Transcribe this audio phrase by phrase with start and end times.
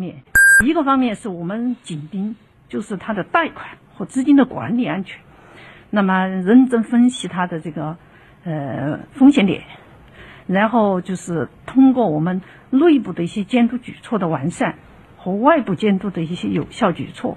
[0.00, 0.22] 面，
[0.64, 2.34] 一个方面是我们紧盯，
[2.68, 5.20] 就是它的贷款和资金的管理安全，
[5.90, 7.98] 那么认真分析它的这个
[8.44, 9.62] 呃风险点，
[10.46, 12.40] 然后就是通过我们
[12.70, 14.76] 内部的一些监督举措的完善
[15.18, 17.36] 和外部监督的一些有效举措，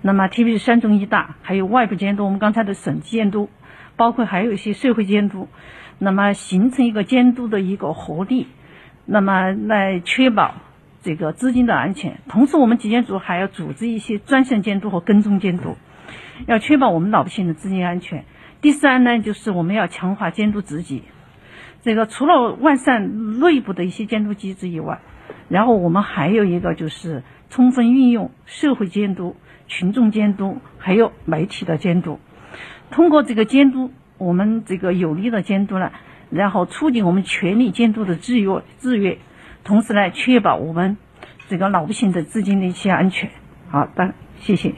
[0.00, 3.50] 那么特别是三中一大，还有外部监督，我们刚才的省监督，
[3.96, 5.48] 包括还有一些社会监督，
[5.98, 8.46] 那么形成一个监督的一个合力，
[9.04, 10.54] 那么来确保。
[11.02, 15.76] 这个资金的安全，同时我们纪检组还要组织一些专项监督和跟踪监督，
[16.46, 18.24] 要确保我们老百姓的资金安全。
[18.60, 21.04] 第三呢，就是我们要强化监督职级。
[21.82, 25.00] 这个除了完善内部的一些监督机制以外，
[25.48, 29.36] 然后我们还有一个就是充分运用社会监督、
[29.66, 32.20] 群众监督，还有媒体的监督。
[32.90, 35.92] 通过这个监督，我们这个有力的监督呢，
[36.28, 39.16] 然后促进我们权力监督的制约制约。
[39.64, 40.96] 同时呢，确保我们
[41.48, 43.30] 这个老百姓的资金的一些安全。
[43.70, 44.74] 好的，谢谢。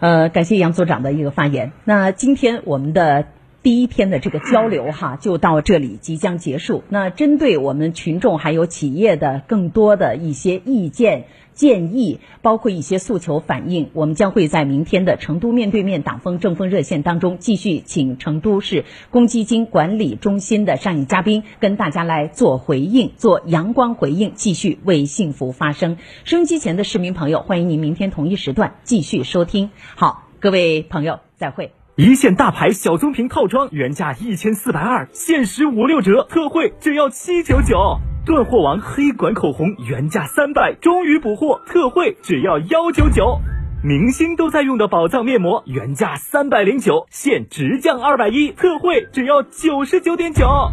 [0.00, 1.72] 呃，感谢杨所长的一个发言。
[1.84, 3.26] 那今天我们的。
[3.62, 6.82] 第一天的这个交流哈， 就到这里即将结束。
[6.88, 25.98] 那针对我们群众还有企业的更多的一些意见建议，包括一些诉求反映，我们将会在明天的成都面对面党风政风热线当中继续请成都市公积金管理中心的上一嘉宾跟大家来做回应，做阳光回应，继续为幸福发声。
[26.24, 29.70] 收音机前的市民朋友，欢迎您明天同一时段继续收听。
[29.94, 31.81] 好，各位朋友，再会。
[32.04, 38.00] 一线大牌小棕瓶套装原价一千四百二，限时五六折，特惠只要七九九。
[38.26, 43.38] 断货王黑管口红原价三百，终于补货，特惠只要幺九九。
[43.84, 50.72] 明星都在用的宝藏面膜原价三百零九，现直降二百一，特惠只要九十九点九。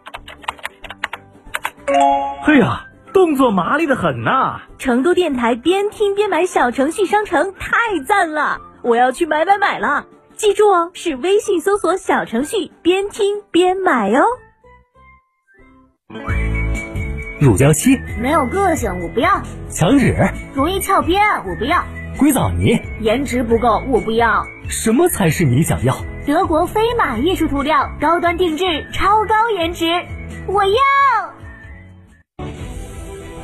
[2.43, 4.61] 嘿呀，动作麻利的很呐！
[4.77, 10.05] 成都电台边听边买小程序商城太赞了，我要去买买买了！
[10.35, 14.23] 记住哦，是微信搜索小程序边听边买哦。
[17.39, 19.41] 乳胶漆没有个性，我不要。
[19.69, 20.15] 墙纸
[20.53, 21.83] 容易翘边，我不要。
[22.17, 24.45] 硅藻泥颜值不够，我不要。
[24.69, 25.95] 什么才是你想要？
[26.25, 28.63] 德国飞马艺术涂料，高端定制，
[28.93, 29.85] 超高颜值，
[30.47, 30.71] 我要。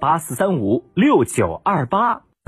[0.00, 2.22] 八四三五六九二八。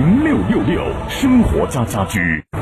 [0.00, 2.42] 零六六六生活家家居，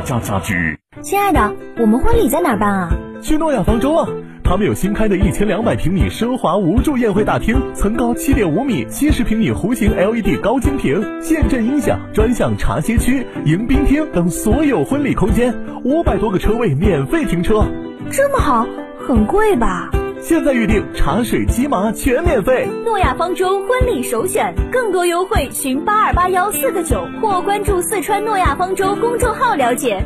[0.00, 0.78] 家家居。
[1.00, 2.88] 亲爱的，我们婚礼在哪办啊？
[3.22, 4.08] 去诺亚方舟啊。
[4.42, 15.54] 他们有新开的一千两百平米奢华无柱宴会大厅，层高七点五米，七十平米弧形 LED 高清屏，现阵音响，专项茶歇区、迎宾厅等所有婚礼空间，
[15.84, 17.64] 五百多个车位免费停车。
[18.10, 18.66] 这么好，
[19.06, 19.88] 很贵吧？
[20.22, 22.68] 现在预定茶水、鸡麻全免费。
[22.84, 30.04] 诺亚方舟婚礼首选，更多优惠寻八二八幺四个九或关注四川诺亚方舟公众号了解。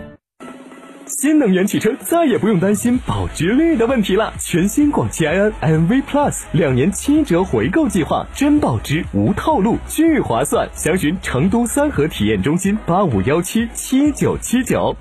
[1.06, 4.32] 新能源汽车再也不用担心保值率的问题了。
[4.38, 10.66] 全新广汽埃安 MV Plus 两年七折回购计划，真保值无套路，巨划算。
[10.72, 14.96] 详询成都三河体验中心八五幺七七九七九。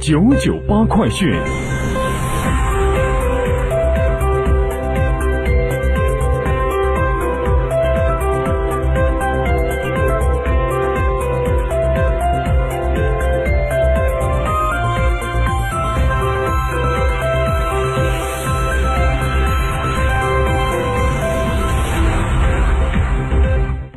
[0.00, 1.34] 九九八快讯。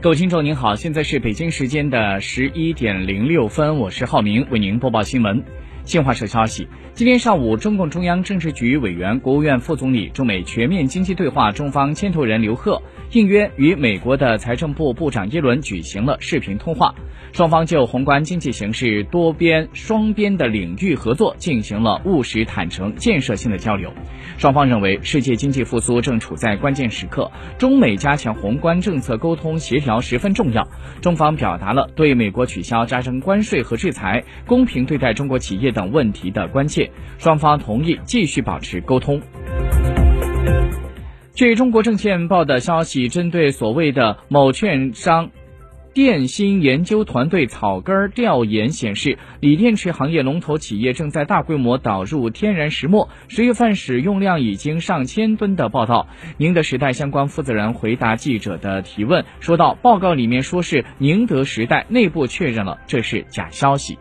[0.02, 5.44] 各位听众您好，现在是北京时间的十一点零六分，我是浩明，为您播报新闻。
[5.84, 12.82] 新华社消息，今天上午，中共中央政治局委员、国务院副总理、中美全面经济对话中方牵头人刘鹤
[13.12, 16.94] 应约与美国的财政部部长耶伦举行了视频通话。
[17.34, 23.94] 双方就宏观经济形势、多边、双边的领域合作进行了务实、坦诚、建设性的交流。
[24.38, 30.68] 双方认为，世界经济复苏正处在关键时刻，中美加强宏观政策沟通协调十分重要。
[31.02, 36.90] 中方表达了对美国取消加征关税和制裁、公平对待中国企业等问题的关切。
[37.18, 39.22] 双方同意继续保持沟通。
[41.34, 45.32] 据中国证券报的消息，针对所谓的某券商。
[45.94, 56.08] 电芯研究团队草根调研显示，锂电池行业龙头企业正在大规模导入天然石墨，十月份使用量已经上千吨的报道。
[56.38, 64.00] 宁德时代相关负责人回答记者的提问，说到：“报告里面说是宁德时代内部确认了，这是假消息。”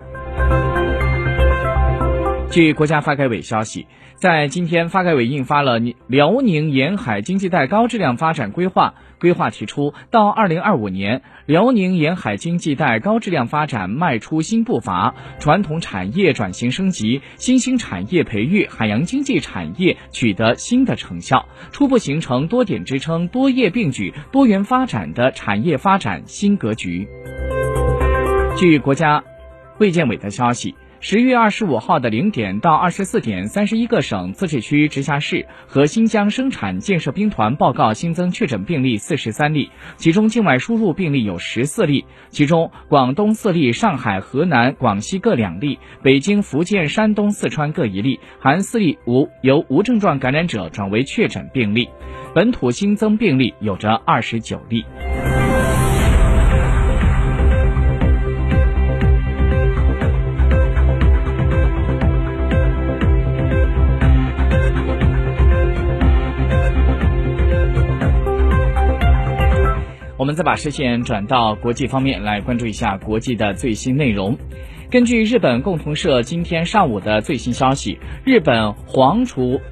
[2.50, 3.86] 据国家发改委消息。
[4.16, 27.08] 在今天，发改委印发了《辽宁沿海经济带高质量发展规划》，规划提出，到二零二五年，辽宁沿海经济带高质量发展迈出新步伐，传统产业转型升级，新兴产业培育，海洋经济产业取得新的成效，初步形成多点支撑、多业并举、多元发展的产业发展新格局。
[28.58, 29.22] 据国家
[29.78, 30.74] 卫健委的消息。
[31.02, 51.88] 十月二十五号的零点到二十四点，三十一个省、自治区、直辖市和新疆生产建设兵团报告新增确诊病例四十三例，其中境外输入病例有十四例，其中广东四例，上海、河南、广西各两例，北京、福建、山东、四川各一例，含四例无由无症状感染者转为确诊病例，
[52.34, 54.84] 本土新增病例有着二十九例。
[70.20, 74.36] 我们再把视线转到国际方面来关注一下国际的最新内容。
[74.90, 79.62] 根据日本共同社今天上午的最新消息，日本皇储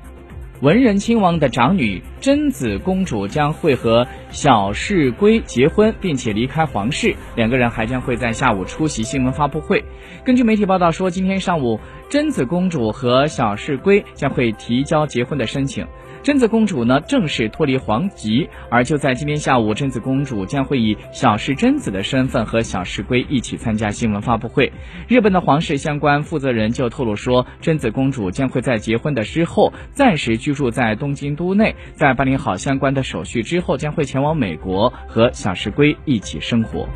[0.62, 7.14] 文仁亲王的长女贞子公主将会和小室圭结婚，并且离开皇室。
[7.36, 9.84] 两个人还将会在下午出席新闻发布会。
[10.24, 15.86] 根据媒体报道说，今天上午贞子公主和小室圭将会提交结婚的申请。
[16.22, 24.72] 贞子公主呢正式脱离皇籍，而就在今天下午，贞子公主将会以小室贞子的身份和小室圭一起参加新闻发布会。
[25.06, 36.88] 日本的皇室相关负责人就透露说，贞子公主将会在结婚的之后暂时居住在东京都内，在办理好相关的手续之后，将会前往美国和小室圭一起生活。